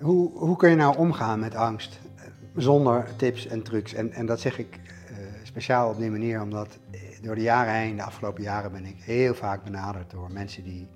Hoe, 0.00 0.30
hoe 0.38 0.56
kun 0.56 0.70
je 0.70 0.76
nou 0.76 0.96
omgaan 0.96 1.40
met 1.40 1.54
angst 1.54 2.00
eh, 2.16 2.24
zonder 2.56 3.16
tips 3.16 3.46
en 3.46 3.62
trucs? 3.62 3.94
En, 3.94 4.12
en 4.12 4.26
dat 4.26 4.40
zeg 4.40 4.58
ik 4.58 4.80
uh, 5.10 5.16
speciaal 5.42 5.90
op 5.90 5.98
die 5.98 6.10
manier, 6.10 6.42
omdat 6.42 6.78
door 7.22 7.34
de 7.34 7.42
jaren 7.42 7.74
heen, 7.74 7.96
de 7.96 8.02
afgelopen 8.02 8.42
jaren, 8.42 8.72
ben 8.72 8.84
ik 8.84 9.02
heel 9.02 9.34
vaak 9.34 9.64
benaderd 9.64 10.10
door 10.10 10.32
mensen 10.32 10.64
die 10.64 10.88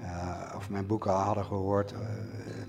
uh, 0.00 0.54
of 0.56 0.70
mijn 0.70 0.86
boeken 0.86 1.12
hadden 1.12 1.44
gehoord, 1.44 1.94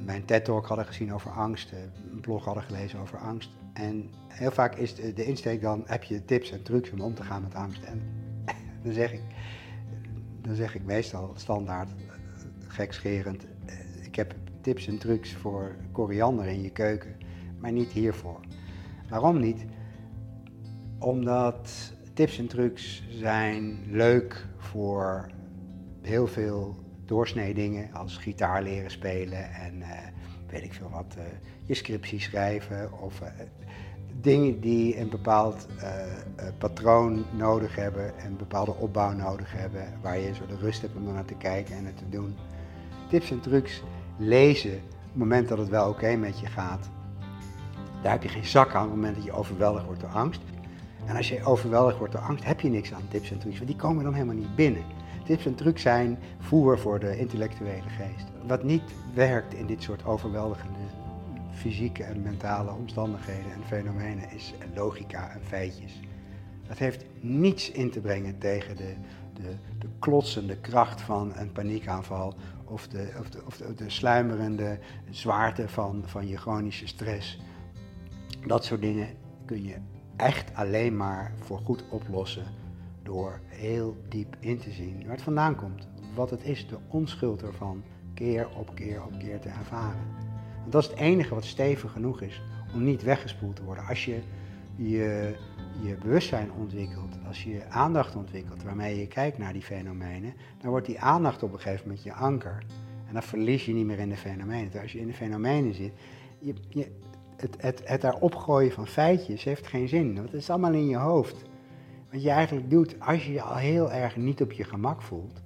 mijn 0.05 0.25
TED-talk 0.25 0.65
hadden 0.65 0.85
gezien 0.85 1.13
over 1.13 1.31
angst, 1.31 1.71
een 2.11 2.19
blog 2.19 2.45
hadden 2.45 2.63
gelezen 2.63 2.99
over 2.99 3.17
angst. 3.17 3.49
En 3.73 4.09
heel 4.27 4.51
vaak 4.51 4.75
is 4.75 4.95
de, 4.95 5.25
insteek 5.25 5.61
dan, 5.61 5.83
heb 5.85 6.03
je 6.03 6.25
tips 6.25 6.51
en 6.51 6.63
trucs 6.63 6.91
om 6.91 7.01
om 7.01 7.15
te 7.15 7.23
gaan 7.23 7.41
met 7.41 7.55
angst. 7.55 7.83
En 7.83 8.01
dan 8.83 8.93
zeg 8.93 9.13
ik, 9.13 9.21
dan 10.41 10.55
zeg 10.55 10.75
ik 10.75 10.83
meestal 10.83 11.31
standaard, 11.35 11.89
gekscherend, 12.67 13.45
tips 14.61 14.87
en 14.87 14.97
trucs 14.97 15.33
voor 15.33 15.75
koriander 15.91 16.45
in 16.45 16.61
je 16.61 16.71
keuken, 16.71 17.15
maar 17.59 17.71
niet 17.71 17.91
hiervoor. 17.91 18.39
Waarom 19.09 19.39
niet? 19.39 19.65
Omdat 20.99 21.93
tips 22.13 22.37
en 22.37 22.47
trucs 22.47 23.03
zijn 23.09 23.79
leuk 23.87 24.47
voor 24.57 25.29
heel 26.01 26.27
veel 26.27 26.75
doorsnee 27.05 27.53
dingen 27.53 27.93
als 27.93 28.17
gitaar 28.17 28.63
leren 28.63 28.91
spelen 28.91 29.53
en 29.53 29.75
uh, 29.77 29.87
weet 30.49 30.63
ik 30.63 30.73
veel 30.73 30.89
wat, 30.89 31.15
uh, 31.17 31.23
je 31.63 31.73
scriptie 31.73 32.19
schrijven 32.19 33.01
of 33.01 33.21
uh, 33.21 33.27
dingen 34.21 34.59
die 34.59 34.99
een 34.99 35.09
bepaald 35.09 35.67
patroon 36.57 37.25
nodig 37.37 37.75
hebben, 37.75 38.13
een 38.25 38.37
bepaalde 38.37 38.75
opbouw 38.75 39.11
nodig 39.11 39.51
hebben, 39.53 39.93
waar 40.01 40.19
je 40.19 40.33
zo 40.33 40.45
de 40.45 40.57
rust 40.57 40.81
hebt 40.81 40.95
om 40.95 41.03
naar 41.03 41.25
te 41.25 41.35
kijken 41.35 41.75
en 41.75 41.85
het 41.85 41.97
te 41.97 42.09
doen. 42.09 42.35
Tips 43.09 43.31
en 43.31 43.39
trucs 43.39 43.83
lezen 44.21 44.73
op 44.73 45.07
het 45.07 45.15
moment 45.15 45.47
dat 45.47 45.57
het 45.57 45.69
wel 45.69 45.89
oké 45.89 46.15
met 46.15 46.39
je 46.39 46.45
gaat. 46.45 46.89
Daar 48.01 48.11
heb 48.11 48.23
je 48.23 48.29
geen 48.29 48.45
zak 48.45 48.73
aan 48.73 48.83
op 48.83 48.87
het 48.87 48.95
moment 48.95 49.15
dat 49.15 49.25
je 49.25 49.31
overweldigd 49.31 49.85
wordt 49.85 50.01
door 50.01 50.09
angst. 50.09 50.41
En 51.05 51.15
als 51.15 51.29
je 51.29 51.43
overweldigd 51.43 51.97
wordt 51.97 52.13
door 52.13 52.21
angst, 52.21 52.43
heb 52.43 52.59
je 52.59 52.69
niks 52.69 52.93
aan 52.93 53.07
tips 53.09 53.31
en 53.31 53.39
trucs, 53.39 53.55
want 53.55 53.69
die 53.69 53.79
komen 53.79 54.03
dan 54.03 54.13
helemaal 54.13 54.35
niet 54.35 54.55
binnen. 54.55 54.83
Tips 55.25 55.45
en 55.45 55.55
trucs 55.55 55.81
zijn 55.81 56.19
voer 56.39 56.79
voor 56.79 56.99
de 56.99 57.17
intellectuele 57.17 57.89
geest. 57.89 58.25
Wat 58.47 58.63
niet 58.63 58.83
werkt 59.13 59.53
in 59.53 59.65
dit 59.65 59.83
soort 59.83 60.05
overweldigende 60.05 60.79
fysieke 61.51 62.03
en 62.03 62.21
mentale 62.21 62.71
omstandigheden 62.71 63.51
en 63.51 63.63
fenomenen 63.65 64.31
is 64.31 64.53
logica 64.75 65.29
en 65.29 65.41
feitjes. 65.47 65.99
Dat 66.67 66.77
heeft 66.77 67.05
niets 67.19 67.71
in 67.71 67.91
te 67.91 67.99
brengen 67.99 68.37
tegen 68.37 68.75
de, 68.75 68.93
de, 69.41 69.55
de 69.79 69.87
klotsende 69.99 70.57
kracht 70.57 71.01
van 71.01 71.35
een 71.35 71.51
paniekaanval 71.51 72.33
of 72.65 72.87
de, 72.87 73.13
of 73.19 73.29
de, 73.29 73.41
of 73.45 73.57
de, 73.57 73.73
de 73.73 73.89
sluimerende 73.89 74.79
zwaarte 75.09 75.69
van, 75.69 76.03
van 76.05 76.27
je 76.27 76.37
chronische 76.37 76.87
stress. 76.87 77.39
Dat 78.45 78.65
soort 78.65 78.81
dingen 78.81 79.07
kun 79.45 79.63
je 79.63 79.75
echt 80.15 80.55
alleen 80.55 80.97
maar 80.97 81.33
voor 81.39 81.59
goed 81.59 81.83
oplossen 81.89 82.45
door 83.03 83.39
heel 83.45 83.97
diep 84.09 84.35
in 84.39 84.57
te 84.57 84.71
zien 84.71 85.01
waar 85.03 85.15
het 85.15 85.21
vandaan 85.21 85.55
komt. 85.55 85.87
Wat 86.15 86.29
het 86.29 86.43
is, 86.43 86.67
de 86.67 86.77
onschuld 86.87 87.43
ervan, 87.43 87.83
keer 88.13 88.47
op 88.49 88.75
keer 88.75 89.03
op 89.03 89.19
keer 89.19 89.39
te 89.39 89.49
ervaren. 89.49 90.01
Dat 90.69 90.83
is 90.83 90.89
het 90.89 90.97
enige 90.97 91.33
wat 91.33 91.45
stevig 91.45 91.91
genoeg 91.91 92.21
is 92.21 92.41
om 92.73 92.83
niet 92.83 93.03
weggespoeld 93.03 93.55
te 93.55 93.63
worden. 93.63 93.85
Als 93.85 94.05
je 94.05 94.19
je, 94.75 95.35
je 95.81 95.95
bewustzijn 95.95 96.51
ontwikkelt, 96.51 97.17
als 97.27 97.43
je 97.43 97.69
aandacht 97.69 98.15
ontwikkelt 98.15 98.63
waarmee 98.63 98.99
je 98.99 99.07
kijkt 99.07 99.37
naar 99.37 99.53
die 99.53 99.61
fenomenen, 99.61 100.33
dan 100.57 100.69
wordt 100.69 100.85
die 100.85 100.99
aandacht 100.99 101.43
op 101.43 101.53
een 101.53 101.59
gegeven 101.59 101.87
moment 101.87 102.03
je 102.03 102.13
anker. 102.13 102.63
En 103.07 103.13
dan 103.13 103.23
verlies 103.23 103.65
je 103.65 103.73
niet 103.73 103.85
meer 103.85 103.99
in 103.99 104.09
de 104.09 104.17
fenomenen. 104.17 104.71
Dus 104.71 104.81
als 104.81 104.91
je 104.91 104.99
in 104.99 105.07
de 105.07 105.13
fenomenen 105.13 105.73
zit, 105.73 105.93
je, 106.39 106.53
je, 106.69 106.91
het, 107.37 107.55
het, 107.57 107.81
het 107.85 108.01
daarop 108.01 108.35
gooien 108.35 108.71
van 108.71 108.87
feitjes 108.87 109.43
heeft 109.43 109.67
geen 109.67 109.87
zin. 109.87 110.15
Want 110.15 110.31
het 110.31 110.41
is 110.41 110.49
allemaal 110.49 110.73
in 110.73 110.87
je 110.87 110.97
hoofd. 110.97 111.49
Wat 112.11 112.23
je 112.23 112.29
eigenlijk 112.29 112.69
doet, 112.69 112.95
als 112.99 113.25
je 113.25 113.31
je 113.31 113.41
al 113.41 113.55
heel 113.55 113.91
erg 113.91 114.15
niet 114.15 114.41
op 114.41 114.51
je 114.51 114.63
gemak 114.63 115.01
voelt, 115.01 115.41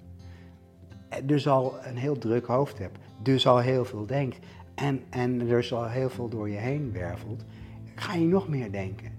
dus 1.23 1.47
al 1.47 1.73
een 1.83 1.97
heel 1.97 2.17
druk 2.17 2.45
hoofd 2.45 2.77
hebt, 2.77 2.97
dus 3.21 3.47
al 3.47 3.57
heel 3.57 3.85
veel 3.85 4.05
denkt 4.05 4.39
en, 4.75 5.03
en 5.09 5.37
dus 5.37 5.73
al 5.73 5.87
heel 5.87 6.09
veel 6.09 6.29
door 6.29 6.49
je 6.49 6.57
heen 6.57 6.91
wervelt, 6.91 7.45
ga 7.95 8.13
je 8.13 8.25
nog 8.25 8.47
meer 8.47 8.71
denken. 8.71 9.11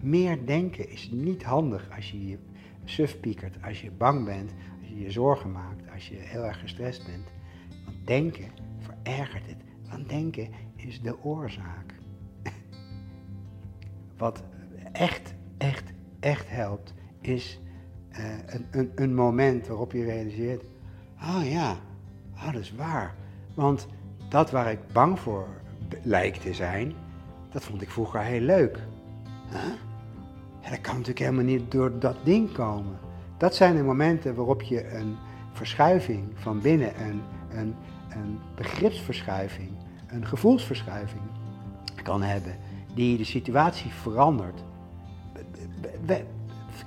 Meer 0.00 0.46
denken 0.46 0.90
is 0.90 1.10
niet 1.10 1.42
handig 1.42 1.88
als 1.96 2.10
je 2.10 2.26
je 2.26 2.38
suf 2.84 3.20
piekert, 3.20 3.56
als 3.62 3.80
je 3.80 3.90
bang 3.90 4.24
bent, 4.24 4.52
als 4.80 4.88
je 4.88 4.98
je 4.98 5.10
zorgen 5.10 5.52
maakt, 5.52 5.90
als 5.92 6.08
je 6.08 6.14
heel 6.16 6.44
erg 6.44 6.60
gestrest 6.60 7.06
bent. 7.06 7.28
Want 7.84 8.06
denken 8.06 8.48
verergert 8.78 9.46
het. 9.46 9.56
Want 9.90 10.08
denken 10.08 10.48
is 10.76 11.00
de 11.02 11.24
oorzaak. 11.24 11.94
Wat 14.18 14.42
echt, 14.92 15.34
echt, 15.58 15.92
echt 16.20 16.50
helpt, 16.50 16.94
is 17.20 17.60
uh, 18.12 18.18
een, 18.46 18.66
een, 18.70 18.92
een, 18.94 19.14
moment 19.14 19.66
waarop 19.66 19.92
je 19.92 20.04
realiseert: 20.04 20.64
oh 21.22 21.50
ja, 21.50 21.76
oh, 22.34 22.52
dat 22.52 22.60
is 22.60 22.74
waar. 22.74 23.14
Want 23.54 23.86
dat 24.28 24.50
waar 24.50 24.70
ik 24.70 24.78
bang 24.92 25.18
voor 25.18 25.48
lijkt 26.02 26.40
te 26.40 26.54
zijn, 26.54 26.94
dat 27.50 27.64
vond 27.64 27.82
ik 27.82 27.90
vroeger 27.90 28.20
heel 28.20 28.40
leuk. 28.40 28.78
Huh? 29.50 29.89
Ja, 30.62 30.70
dat 30.70 30.80
kan 30.80 30.92
natuurlijk 30.92 31.18
helemaal 31.18 31.44
niet 31.44 31.70
door 31.70 31.98
dat 31.98 32.16
ding 32.24 32.52
komen. 32.52 32.98
Dat 33.38 33.54
zijn 33.54 33.76
de 33.76 33.82
momenten 33.82 34.34
waarop 34.34 34.62
je 34.62 34.94
een 34.94 35.16
verschuiving 35.52 36.24
van 36.34 36.60
binnen, 36.60 37.02
een, 37.02 37.22
een, 37.50 37.74
een 38.08 38.38
begripsverschuiving, 38.56 39.70
een 40.06 40.26
gevoelsverschuiving 40.26 41.22
kan 42.02 42.22
hebben, 42.22 42.56
die 42.94 43.16
de 43.16 43.24
situatie 43.24 43.90
verandert 43.90 44.62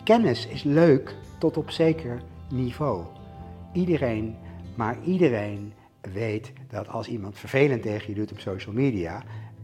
kennis 0.04 0.48
is 0.48 0.64
leuk 0.64 1.16
tot 1.38 1.58
op 1.58 1.72
zeker 1.72 2.22
niveau. 2.50 3.06
Iedereen, 3.74 4.36
maar 4.76 4.98
iedereen 5.04 5.74
weet 6.02 6.52
dat 6.70 6.88
als 6.88 7.08
iemand 7.08 7.40
vervelend 7.40 7.82
tegen 7.82 8.10
je 8.10 8.16
doet 8.16 8.32
op 8.32 8.40
social 8.40 8.76
media, 8.76 9.24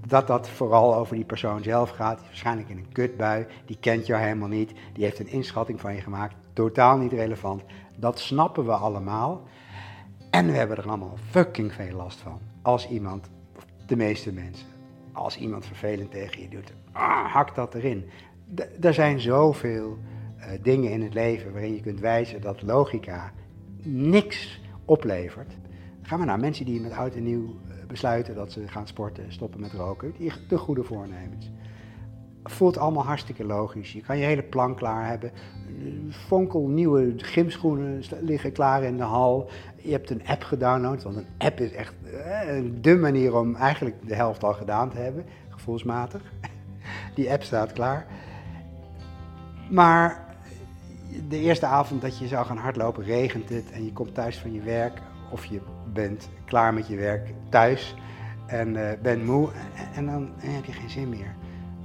dat 0.09 0.27
dat 0.27 0.49
vooral 0.49 0.95
over 0.95 1.15
die 1.15 1.25
persoon 1.25 1.63
zelf 1.63 1.89
gaat. 1.89 2.17
Die 2.17 2.27
waarschijnlijk 2.27 2.69
in 2.69 2.77
een 2.77 2.91
kutbui, 2.91 3.45
die 3.65 3.77
kent 3.79 4.05
jou 4.05 4.21
helemaal 4.21 4.47
niet, 4.47 4.73
die 4.93 5.03
heeft 5.03 5.19
een 5.19 5.31
inschatting 5.31 5.79
van 5.79 5.95
je 5.95 6.01
gemaakt, 6.01 6.35
totaal 6.53 6.97
niet 6.97 7.11
relevant. 7.11 7.63
Dat 7.95 8.19
snappen 8.19 8.65
we 8.65 8.71
allemaal. 8.71 9.43
En 10.29 10.45
we 10.45 10.51
hebben 10.51 10.77
er 10.77 10.87
allemaal 10.87 11.17
fucking 11.29 11.73
veel 11.73 11.95
last 11.95 12.19
van. 12.19 12.39
Als 12.61 12.89
iemand, 12.89 13.29
de 13.85 13.95
meeste 13.95 14.31
mensen, 14.31 14.67
als 15.11 15.37
iemand 15.37 15.65
vervelend 15.65 16.11
tegen 16.11 16.41
je 16.41 16.49
doet, 16.49 16.73
ah, 16.91 17.33
hak 17.33 17.55
dat 17.55 17.75
erin. 17.75 18.09
er 18.81 18.93
zijn 18.93 19.19
zoveel 19.19 19.97
uh, 20.37 20.45
dingen 20.61 20.91
in 20.91 21.01
het 21.01 21.13
leven 21.13 21.51
waarin 21.51 21.73
je 21.73 21.81
kunt 21.81 21.99
wijzen 21.99 22.41
dat 22.41 22.61
logica 22.61 23.31
niks 23.83 24.61
oplevert. 24.85 25.53
Ga 26.09 26.17
maar 26.17 26.25
naar 26.25 26.39
mensen 26.39 26.65
die 26.65 26.81
met 26.81 26.91
oud 26.91 27.15
en 27.15 27.23
nieuw 27.23 27.43
uh, 27.43 27.85
besluiten 27.87 28.35
dat 28.35 28.51
ze 28.51 28.67
gaan 28.67 28.87
sporten, 28.87 29.31
stoppen 29.31 29.59
met 29.59 29.73
roken, 29.73 30.13
die 30.17 30.31
de 30.47 30.57
goede 30.57 30.83
voornemens. 30.83 31.51
Voelt 32.43 32.77
allemaal 32.77 33.05
hartstikke 33.05 33.43
logisch. 33.43 33.93
Je 33.93 34.01
kan 34.01 34.17
je 34.17 34.25
hele 34.25 34.43
plan 34.43 34.75
klaar 34.75 35.07
hebben. 35.07 35.31
Fonkel 36.09 36.67
nieuwe 36.67 37.13
gymschoenen 37.17 38.03
liggen 38.21 38.51
klaar 38.51 38.83
in 38.83 38.97
de 38.97 39.03
hal. 39.03 39.49
Je 39.81 39.91
hebt 39.91 40.09
een 40.09 40.27
app 40.27 40.43
gedownload, 40.43 41.03
want 41.03 41.15
een 41.15 41.27
app 41.37 41.59
is 41.59 41.71
echt 41.71 41.93
uh, 42.05 42.71
de 42.81 42.95
manier 42.95 43.35
om 43.35 43.55
eigenlijk 43.55 44.07
de 44.07 44.15
helft 44.15 44.43
al 44.43 44.53
gedaan 44.53 44.89
te 44.89 44.97
hebben, 44.97 45.25
gevoelsmatig. 45.49 46.21
Die 47.15 47.31
app 47.31 47.43
staat 47.43 47.73
klaar. 47.73 48.05
Maar 49.69 50.35
de 51.27 51.39
eerste 51.39 51.65
avond 51.65 52.01
dat 52.01 52.17
je 52.17 52.27
zou 52.27 52.45
gaan 52.45 52.57
hardlopen, 52.57 53.03
regent 53.03 53.49
het 53.49 53.71
en 53.71 53.85
je 53.85 53.93
komt 53.93 54.13
thuis 54.13 54.37
van 54.37 54.53
je 54.53 54.61
werk 54.61 55.01
of 55.31 55.45
je 55.45 55.61
bent 55.93 56.29
klaar 56.45 56.73
met 56.73 56.87
je 56.87 56.95
werk 56.95 57.33
thuis 57.49 57.95
en 58.45 58.75
uh, 58.75 58.89
bent 59.01 59.25
moe 59.25 59.49
en 59.95 60.05
dan 60.05 60.29
heb 60.37 60.65
je 60.65 60.71
geen 60.71 60.89
zin 60.89 61.09
meer. 61.09 61.35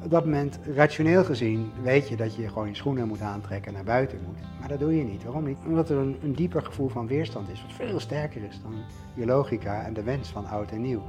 Op 0.05 0.11
dat 0.11 0.25
moment, 0.25 0.59
rationeel 0.75 1.25
gezien, 1.25 1.71
weet 1.83 2.09
je 2.09 2.17
dat 2.17 2.35
je 2.35 2.49
gewoon 2.49 2.69
je 2.69 2.75
schoenen 2.75 3.09
moet 3.09 3.21
aantrekken 3.21 3.69
en 3.69 3.75
naar 3.75 3.85
buiten 3.85 4.19
moet. 4.27 4.39
Maar 4.59 4.69
dat 4.69 4.79
doe 4.79 4.97
je 4.97 5.05
niet. 5.05 5.25
Waarom 5.25 5.45
niet? 5.45 5.59
Omdat 5.67 5.91
er 5.91 5.97
een, 5.97 6.17
een 6.23 6.35
dieper 6.35 6.63
gevoel 6.63 6.89
van 6.89 7.07
weerstand 7.07 7.49
is, 7.49 7.63
wat 7.63 7.73
veel 7.73 8.01
sterker 8.01 8.43
is 8.43 8.61
dan 8.63 8.75
je 9.15 9.27
logica 9.27 9.85
en 9.85 9.93
de 9.93 10.03
wens 10.03 10.29
van 10.29 10.47
oud 10.47 10.71
en 10.71 10.81
nieuw. 10.81 11.03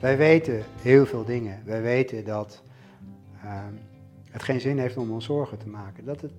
Wij 0.00 0.16
weten 0.16 0.62
heel 0.82 1.06
veel 1.06 1.24
dingen. 1.24 1.62
Wij 1.64 1.82
weten 1.82 2.24
dat 2.24 2.62
uh, 3.44 3.52
het 4.30 4.42
geen 4.42 4.60
zin 4.60 4.78
heeft 4.78 4.96
om 4.96 5.10
ons 5.10 5.24
zorgen 5.24 5.58
te 5.58 5.68
maken. 5.68 6.04
Dat 6.04 6.20
het 6.20 6.32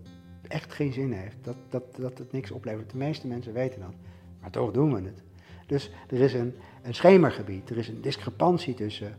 echt 0.47 0.73
geen 0.73 0.93
zin 0.93 1.11
heeft. 1.11 1.37
Dat, 1.41 1.55
dat, 1.69 1.83
dat 1.95 2.17
het 2.17 2.31
niks 2.31 2.51
oplevert. 2.51 2.91
De 2.91 2.97
meeste 2.97 3.27
mensen 3.27 3.53
weten 3.53 3.79
dat. 3.79 3.93
Maar 4.41 4.51
toch 4.51 4.71
doen 4.71 4.93
we 4.93 5.01
het. 5.01 5.23
Dus 5.65 5.91
er 6.07 6.19
is 6.19 6.33
een, 6.33 6.53
een 6.81 6.93
schemergebied. 6.93 7.69
Er 7.69 7.77
is 7.77 7.87
een 7.87 8.01
discrepantie 8.01 8.73
tussen 8.73 9.15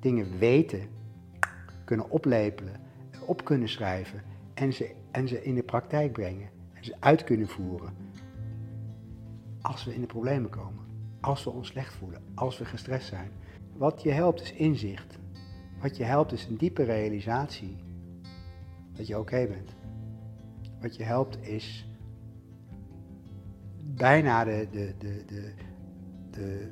dingen 0.00 0.38
weten, 0.38 0.88
kunnen 1.84 2.10
oplepelen, 2.10 2.80
op 3.26 3.44
kunnen 3.44 3.68
schrijven 3.68 4.22
en 4.54 4.72
ze, 4.72 4.94
en 5.10 5.28
ze 5.28 5.42
in 5.42 5.54
de 5.54 5.62
praktijk 5.62 6.12
brengen. 6.12 6.48
En 6.72 6.84
ze 6.84 6.94
uit 6.98 7.24
kunnen 7.24 7.48
voeren. 7.48 7.94
Als 9.60 9.84
we 9.84 9.94
in 9.94 10.00
de 10.00 10.06
problemen 10.06 10.50
komen. 10.50 10.82
als 11.20 11.44
we 11.44 11.50
ons 11.50 11.68
slecht 11.68 11.94
voelen, 11.94 12.22
als 12.34 12.58
we 12.58 12.64
gestrest 12.64 13.06
zijn. 13.06 13.30
Wat 13.76 14.02
je 14.02 14.10
helpt 14.10 14.40
is 14.40 14.52
inzicht. 14.52 15.18
Wat 15.80 15.96
je 15.96 16.04
helpt 16.04 16.32
is 16.32 16.46
een 16.46 16.56
diepe 16.56 16.82
realisatie 16.82 17.76
dat 18.92 19.06
je 19.06 19.18
oké 19.18 19.46
bent. 19.46 19.74
Wat 20.80 20.96
je 20.96 21.02
helpt 21.02 21.46
is 21.46 21.88
bijna 23.96 24.44
de, 24.44 24.66
de, 24.70 24.94
de, 24.98 25.24
de, 25.26 25.52
de 26.30 26.68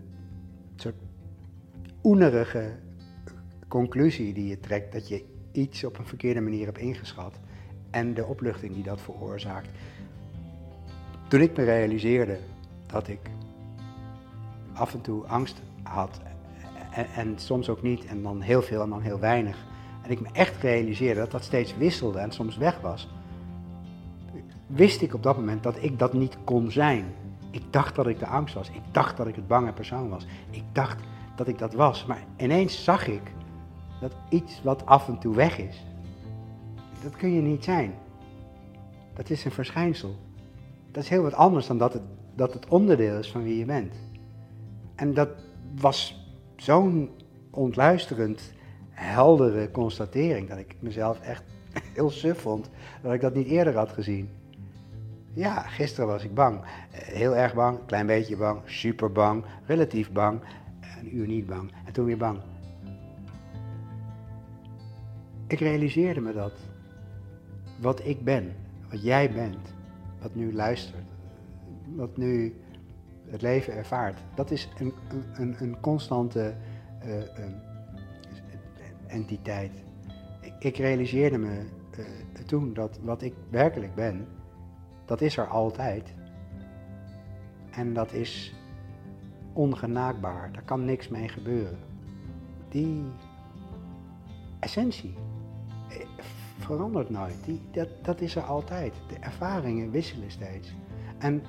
soort 0.77 0.95
oenerige 2.03 2.73
conclusie 3.69 4.33
die 4.33 4.47
je 4.47 4.61
trekt 4.61 4.93
dat 4.93 5.09
je 5.09 5.25
iets 5.53 5.85
op 5.85 5.99
een 5.99 6.07
verkeerde 6.07 6.41
manier 6.41 6.65
hebt 6.65 6.79
ingeschat 6.79 7.41
en 7.91 8.15
de 8.15 8.25
opluchting 8.25 8.75
die 8.75 8.83
dat 8.83 9.01
veroorzaakt. 9.01 9.69
Toen 11.29 11.41
ik 11.41 11.57
me 11.57 11.65
realiseerde 11.65 12.39
dat 12.87 13.09
ik 13.09 13.21
af 14.73 14.95
en 14.95 15.01
toe 15.01 15.27
angst 15.27 15.63
had 15.83 16.21
en, 16.93 17.07
en, 17.15 17.39
soms 17.39 17.69
ook 17.69 17.83
niet 17.83 18.05
en 18.05 18.23
dan 18.23 18.41
heel 18.41 18.63
veel 18.63 18.83
en 18.83 18.89
dan 18.89 19.03
heel 19.03 19.19
weinig. 19.19 19.67
En 20.03 20.11
ik 20.11 20.21
me 20.21 20.29
echt 20.33 20.63
realiseerde 20.63 21.21
dat 21.21 21.31
dat 21.31 21.45
steeds 21.45 21.77
wisselde 21.77 22.19
en 22.19 22.33
soms 22.33 22.57
weg 22.57 22.81
was. 22.81 23.09
Wist 24.73 25.03
ik 25.03 25.15
op 25.15 25.23
dat 25.23 25.37
moment 25.37 25.63
dat 25.63 25.83
ik 25.83 25.99
dat 25.99 26.13
niet 26.13 26.37
kon 26.45 26.71
zijn. 26.71 27.05
Ik 27.51 27.63
dacht 27.71 27.95
dat 27.95 28.07
ik 28.07 28.19
de 28.19 28.27
angst 28.27 28.55
was. 28.55 28.69
Ik 28.69 28.83
dacht 28.91 29.17
dat 29.17 29.27
ik 29.27 29.35
het 29.35 29.47
bange 29.47 29.73
persoon 29.73 30.09
was. 30.09 30.27
Ik 30.51 30.65
dacht 30.73 31.03
dat 31.37 31.49
ik 31.49 31.59
dat 31.59 31.73
was. 31.73 32.07
Maar 32.07 32.25
ineens 32.37 32.85
zag 32.85 33.07
ik 33.07 33.23
dat 34.01 34.13
iets 34.29 34.63
wat 34.63 34.87
af 34.87 35.09
en 35.09 35.19
toe 35.19 35.35
weg 35.35 35.59
is, 35.59 35.85
dat 37.03 37.17
kun 37.17 37.33
je 37.33 37.41
niet 37.41 37.65
zijn. 37.65 37.95
Dat 39.15 39.31
is 39.31 39.45
een 39.45 39.51
verschijnsel. 39.51 40.17
Dat 40.91 41.03
is 41.03 41.09
heel 41.09 41.23
wat 41.23 41.35
anders 41.35 41.67
dan 41.67 41.79
dat 41.79 41.93
het, 41.93 42.03
dat 42.35 42.53
het 42.55 42.69
onderdeel 42.69 43.19
is 43.19 43.31
van 43.31 43.43
wie 43.43 43.59
je 43.59 43.65
bent. 43.65 43.95
En 44.95 45.15
dat 45.15 45.29
was 45.81 46.27
zo'n 46.57 47.11
ontluisterend, 47.51 48.53
heldere 48.91 49.71
constatering 49.71 50.49
dat 50.49 50.59
ik 50.59 50.77
mezelf 50.79 51.21
echt 51.21 51.45
heel 51.95 52.11
suf 52.11 52.41
vond 52.41 52.71
dat 53.03 53.13
ik 53.13 53.21
dat 53.21 53.35
niet 53.35 53.47
eerder 53.47 53.77
had 53.77 53.93
gezien. 53.93 54.29
Ja, 55.35 55.61
gisteren 55.63 56.09
was 56.09 56.25
ik 56.25 56.35
bang. 56.35 56.61
Heel 56.91 57.37
erg 57.37 57.55
bang, 57.55 57.79
klein 57.87 58.07
beetje 58.07 58.37
bang, 58.37 58.61
super 58.65 59.13
bang, 59.13 59.45
relatief 59.67 60.13
bang, 60.13 60.41
een 61.01 61.17
uur 61.17 61.27
niet 61.27 61.47
bang 61.47 61.73
en 61.85 61.93
toen 61.93 62.05
weer 62.05 62.17
bang. 62.17 62.41
Ik 65.47 65.59
realiseerde 65.59 66.21
me 66.21 66.33
dat. 66.33 66.53
Wat 67.81 68.07
ik 68.07 68.25
ben, 68.25 68.55
wat 68.91 69.03
jij 69.03 69.33
bent, 69.33 69.75
wat 70.21 70.35
nu 70.35 70.53
luistert, 70.53 71.07
wat 71.95 72.17
nu 72.17 72.55
het 73.31 73.43
leven 73.43 73.75
ervaart, 73.75 74.19
dat 74.35 74.51
is 74.51 74.69
een, 74.79 74.93
een, 75.35 75.57
een 75.59 75.81
constante 75.81 76.55
uh, 77.07 77.45
entiteit. 79.07 79.73
Ik, 80.41 80.55
ik, 80.59 80.77
realiseerde 80.77 81.39
me 81.39 81.65
toen 82.47 82.75
dat 82.75 82.99
wat 83.03 83.23
ik 83.23 83.35
werkelijk 83.51 83.95
ben, 83.95 84.27
dat 85.05 85.21
is 85.21 85.37
er 85.37 85.47
altijd. 85.47 86.15
En 87.71 87.95
dat 87.95 88.13
is 88.13 88.55
ongenaakbaar, 89.53 90.53
daar 90.53 90.63
kan 90.63 90.85
niks 90.85 91.09
mee 91.09 91.29
gebeuren. 91.29 91.79
Die 92.69 93.05
essentie 94.61 95.15
eh, 95.89 96.07
verandert 96.59 97.11
nooit, 97.11 97.45
Die, 97.45 97.61
dat, 97.71 97.89
dat 98.03 98.21
is 98.21 98.37
er 98.37 98.43
altijd. 98.43 98.95
De 99.09 99.17
ervaringen 99.21 99.91
wisselen 99.91 100.31
steeds. 100.31 100.75
En 101.19 101.43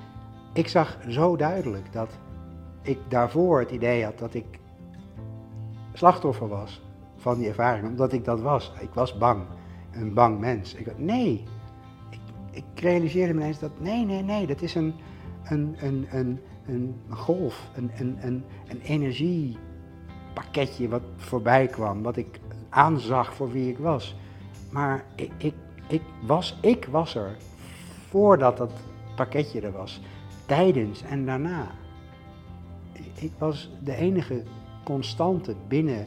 ik 0.52 0.68
zag 0.68 0.98
zo 1.08 1.36
duidelijk 1.36 1.92
dat 1.92 2.18
ik 2.82 2.98
daarvoor 3.08 3.60
het 3.60 3.70
idee 3.70 4.04
had 4.04 4.18
dat 4.18 4.34
ik 4.34 4.58
slachtoffer 5.92 6.48
was 6.48 6.82
van 7.16 7.38
die 7.38 7.48
ervaring, 7.48 7.86
omdat 7.86 8.12
ik 8.12 8.24
dat 8.24 8.40
was. 8.40 8.72
Ik 8.80 8.94
was 8.94 9.18
bang, 9.18 9.42
een 9.92 10.14
bang 10.14 10.38
mens. 10.38 10.74
Ik 10.74 10.84
dacht, 10.84 10.98
nee, 10.98 11.44
ik, 12.54 12.80
realiseerde 12.80 13.34
me 13.34 13.40
ineens 13.40 13.58
dat, 13.58 13.80
nee, 13.80 14.04
nee, 14.04 14.22
nee, 14.22 14.46
dat 14.46 14.62
is 14.62 14.74
een, 14.74 14.94
een, 15.44 15.76
een, 15.78 16.06
een, 16.10 16.40
een 16.66 16.94
golf, 17.08 17.70
een, 17.74 17.90
een, 17.98 18.16
een, 18.20 18.44
een 18.68 18.80
energiepakketje 18.80 20.88
wat 20.88 21.02
voorbij 21.16 21.66
kwam, 21.66 22.02
wat 22.02 22.16
ik 22.16 22.40
aanzag 22.68 23.34
voor 23.34 23.52
wie 23.52 23.68
ik 23.68 23.78
was. 23.78 24.16
Maar 24.70 25.04
ik, 25.16 25.30
ik, 25.36 25.54
ik, 25.88 26.02
was, 26.26 26.58
ik 26.60 26.88
was 26.90 27.14
er 27.14 27.36
voordat 28.08 28.56
dat 28.56 28.72
pakketje 29.16 29.60
er 29.60 29.72
was 29.72 30.00
tijdens 30.46 31.02
en 31.02 31.26
daarna. 31.26 31.70
Ik 33.14 33.32
was 33.38 33.70
de 33.84 33.96
enige 33.96 34.42
constante 34.84 35.54
binnen 35.68 36.04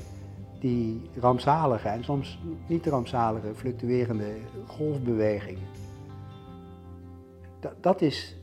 die 0.59 1.01
rampzalige 1.19 1.87
en 1.87 2.03
soms 2.03 2.39
niet 2.67 2.85
rampzalige, 2.85 3.51
fluctuerende 3.55 4.33
golfbeweging. 4.65 5.57
Dat, 7.59 7.83
dat, 7.83 8.01
is, 8.01 8.37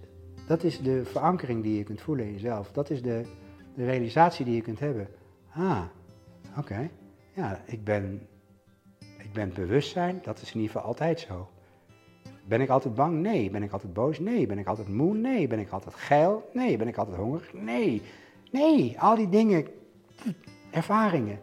dat 0.46 0.62
is 0.62 0.80
de 0.80 1.04
verankering 1.04 1.62
die 1.62 1.76
je 1.76 1.84
kunt 1.84 2.00
voelen 2.00 2.26
in 2.26 2.32
jezelf. 2.32 2.72
Dat 2.72 2.90
is 2.90 3.02
de, 3.02 3.24
de 3.74 3.84
realisatie 3.84 4.44
die 4.44 4.54
je 4.54 4.62
kunt 4.62 4.80
hebben. 4.80 5.08
Ah, 5.54 5.82
oké. 6.58 6.90
Ja, 7.34 7.62
ik 7.66 7.84
ben, 7.84 8.26
ik 8.98 9.32
ben 9.32 9.52
bewustzijn, 9.54 10.20
dat 10.22 10.40
is 10.40 10.48
in 10.54 10.60
ieder 10.60 10.74
geval 10.74 10.88
altijd 10.88 11.20
zo. 11.20 11.48
Ben 12.46 12.60
ik 12.60 12.68
altijd 12.68 12.94
bang? 12.94 13.20
Nee. 13.20 13.50
Ben 13.50 13.62
ik 13.62 13.72
altijd 13.72 13.92
boos? 13.92 14.18
Nee. 14.18 14.46
Ben 14.46 14.58
ik 14.58 14.66
altijd 14.66 14.88
moe? 14.88 15.14
Nee. 15.14 15.46
Ben 15.46 15.58
ik 15.58 15.70
altijd 15.70 15.94
geil? 15.94 16.50
Nee. 16.52 16.76
Ben 16.76 16.88
ik 16.88 16.96
altijd 16.96 17.16
hongerig? 17.16 17.52
Nee. 17.52 18.02
Nee, 18.50 19.00
al 19.00 19.16
die 19.16 19.28
dingen, 19.28 19.66
ervaringen. 20.70 21.38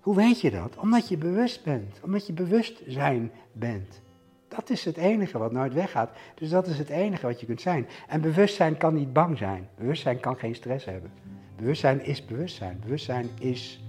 Hoe 0.00 0.14
weet 0.14 0.40
je 0.40 0.50
dat? 0.50 0.76
Omdat 0.76 1.08
je 1.08 1.16
bewust 1.16 1.64
bent, 1.64 2.00
omdat 2.02 2.26
je 2.26 2.32
bewustzijn 2.32 3.30
bent. 3.52 4.02
Dat 4.48 4.70
is 4.70 4.84
het 4.84 4.96
enige 4.96 5.38
wat 5.38 5.52
nooit 5.52 5.74
weggaat. 5.74 6.10
Dus 6.34 6.50
dat 6.50 6.66
is 6.66 6.78
het 6.78 6.88
enige 6.88 7.26
wat 7.26 7.40
je 7.40 7.46
kunt 7.46 7.60
zijn. 7.60 7.86
En 8.08 8.20
bewustzijn 8.20 8.76
kan 8.76 8.94
niet 8.94 9.12
bang 9.12 9.38
zijn. 9.38 9.68
Bewustzijn 9.76 10.20
kan 10.20 10.36
geen 10.36 10.54
stress 10.54 10.84
hebben. 10.84 11.10
Bewustzijn 11.56 12.04
is 12.04 12.24
bewustzijn. 12.24 12.80
Bewustzijn 12.80 13.28
is 13.38 13.84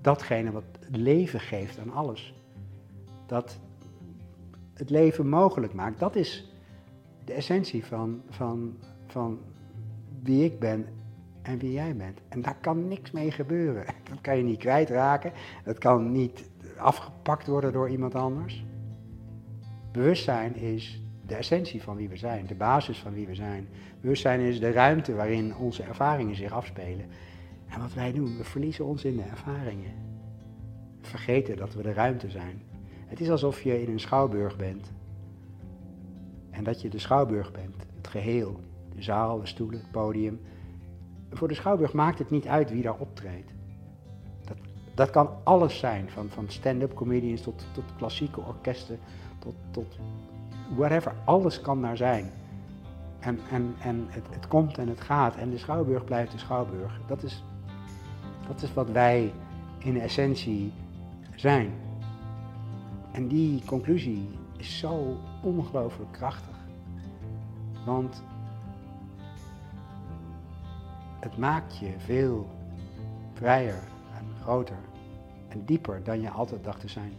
datgene 0.00 0.50
wat 0.50 0.64
leven 0.90 1.40
geeft 1.40 1.78
aan 1.78 1.92
alles. 1.92 2.34
Dat 3.26 3.60
het 4.74 4.90
leven 4.90 5.28
mogelijk 5.28 5.72
maakt. 5.72 5.98
Dat 5.98 6.16
is 6.16 6.52
de 7.24 7.32
essentie 7.32 7.84
van, 7.84 8.22
van, 8.28 8.78
van 9.06 9.38
wie 10.22 10.44
ik 10.44 10.58
ben 10.58 10.86
en 11.42 11.58
wie 11.58 11.72
jij 11.72 11.96
bent. 11.96 12.20
En 12.28 12.42
daar 12.42 12.56
kan 12.60 12.88
niks 12.88 13.10
mee 13.10 13.30
gebeuren. 13.30 13.84
Dat 14.10 14.20
kan 14.20 14.36
je 14.36 14.42
niet 14.42 14.58
kwijtraken. 14.58 15.32
Dat 15.64 15.78
kan 15.78 16.12
niet 16.12 16.50
afgepakt 16.76 17.46
worden 17.46 17.72
door 17.72 17.88
iemand 17.88 18.14
anders. 18.14 18.64
Bewustzijn 19.98 20.56
is 20.56 21.02
de 21.26 21.34
essentie 21.34 21.82
van 21.82 21.96
wie 21.96 22.08
we 22.08 22.16
zijn, 22.16 22.46
de 22.46 22.54
basis 22.54 22.98
van 22.98 23.12
wie 23.12 23.26
we 23.26 23.34
zijn. 23.34 23.68
Bewustzijn 24.00 24.40
is 24.40 24.60
de 24.60 24.70
ruimte 24.70 25.14
waarin 25.14 25.56
onze 25.56 25.82
ervaringen 25.82 26.34
zich 26.34 26.52
afspelen. 26.52 27.06
En 27.66 27.80
wat 27.80 27.94
wij 27.94 28.12
doen, 28.12 28.36
we 28.36 28.44
verliezen 28.44 28.84
ons 28.84 29.04
in 29.04 29.16
de 29.16 29.22
ervaringen. 29.22 29.92
We 31.00 31.08
vergeten 31.08 31.56
dat 31.56 31.74
we 31.74 31.82
de 31.82 31.92
ruimte 31.92 32.30
zijn. 32.30 32.62
Het 33.06 33.20
is 33.20 33.30
alsof 33.30 33.62
je 33.62 33.82
in 33.82 33.92
een 33.92 34.00
schouwburg 34.00 34.56
bent. 34.56 34.92
En 36.50 36.64
dat 36.64 36.80
je 36.80 36.88
de 36.88 36.98
schouwburg 36.98 37.52
bent, 37.52 37.86
het 37.96 38.08
geheel. 38.08 38.60
De 38.94 39.02
zaal, 39.02 39.40
de 39.40 39.46
stoelen, 39.46 39.80
het 39.80 39.90
podium. 39.90 40.40
Voor 41.30 41.48
de 41.48 41.54
schouwburg 41.54 41.92
maakt 41.92 42.18
het 42.18 42.30
niet 42.30 42.46
uit 42.46 42.70
wie 42.70 42.82
daar 42.82 42.98
optreedt. 42.98 43.52
Dat, 44.98 45.10
kan 45.10 45.30
alles 45.42 45.78
zijn, 45.78 46.10
van, 46.10 46.28
van 46.28 46.44
stand-up 46.48 46.94
comedians 46.94 47.40
tot, 47.40 47.66
tot 47.72 47.84
klassieke 47.96 48.40
orkesten, 48.40 48.98
tot, 49.38 49.54
tot 49.70 49.98
whatever. 50.76 51.14
Alles 51.24 51.60
kan 51.60 51.82
daar 51.82 51.96
zijn. 51.96 52.30
En, 53.18 53.38
en, 53.50 53.74
en 53.80 54.06
het, 54.08 54.26
het 54.30 54.48
komt 54.48 54.78
en 54.78 54.88
het 54.88 55.00
gaat 55.00 55.36
en 55.36 55.50
de 55.50 55.58
schouwburg 55.58 56.04
blijft 56.04 56.32
de 56.32 56.38
schouwburg. 56.38 57.00
Dat 57.06 57.22
is, 57.22 57.44
dat 58.48 58.62
is 58.62 58.74
wat 58.74 58.90
wij 58.90 59.32
in 59.78 60.00
essentie 60.00 60.72
zijn. 61.34 61.72
En 63.12 63.28
die 63.28 63.62
conclusie 63.64 64.38
is 64.56 64.78
zo 64.78 65.16
ongelooflijk 65.42 66.12
krachtig. 66.12 66.56
Want 67.84 68.22
het 71.20 71.36
maakt 71.36 71.76
je 71.76 71.94
veel 71.98 72.48
vrijer 73.34 73.82
en 74.16 74.24
groter 74.42 74.87
en 75.48 75.64
dieper 75.64 76.04
dan 76.04 76.20
je 76.20 76.30
altijd 76.30 76.64
dacht 76.64 76.80
te 76.80 76.88
zijn. 76.88 77.12